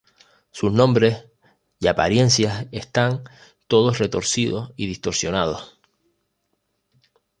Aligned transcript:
Sus 0.49 0.71
nombres 0.73 1.25
y 1.79 1.85
apariencias 1.85 2.65
están 2.71 3.23
todos 3.67 3.99
retorcidos 3.99 4.73
y 4.75 4.87
distorsionados. 4.87 5.77